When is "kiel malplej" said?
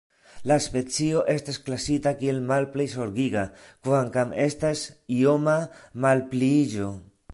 2.21-2.87